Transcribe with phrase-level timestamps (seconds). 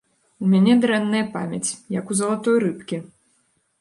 [0.45, 2.97] У мяне дрэнная памяць, як у залатой рыбкі.